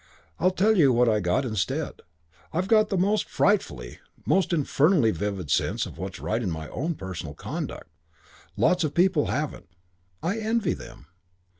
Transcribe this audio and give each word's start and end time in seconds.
I 0.39 0.49
tell 0.49 0.75
you 0.75 0.91
what 0.91 1.07
I've 1.07 1.21
got 1.21 1.45
instead. 1.45 2.01
I've 2.51 2.67
got 2.67 2.89
the 2.89 2.97
most 2.97 3.29
frightfully, 3.29 3.99
the 4.15 4.23
most 4.25 4.51
infernally 4.51 5.11
vivid 5.11 5.51
sense 5.51 5.85
of 5.85 5.99
what's 5.99 6.19
right 6.19 6.41
in 6.41 6.49
my 6.49 6.69
own 6.69 6.95
personal 6.95 7.35
conduct. 7.35 7.87
Lots 8.57 8.83
of 8.83 8.95
people 8.95 9.27
haven't. 9.27 9.69
I 10.23 10.39
envy 10.39 10.73
them. 10.73 11.05